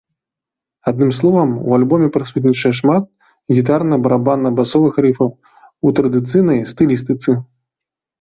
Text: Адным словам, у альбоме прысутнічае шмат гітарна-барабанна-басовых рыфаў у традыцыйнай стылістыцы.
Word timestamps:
Адным 0.91 1.09
словам, 1.17 1.49
у 1.57 1.69
альбоме 1.77 2.07
прысутнічае 2.15 2.71
шмат 2.79 3.03
гітарна-барабанна-басовых 3.57 4.97
рыфаў 5.07 5.29
у 5.89 5.93
традыцыйнай 6.01 6.59
стылістыцы. 6.71 7.37